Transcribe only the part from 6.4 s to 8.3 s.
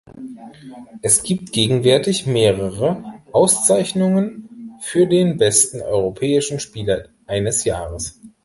Spieler eines Jahres.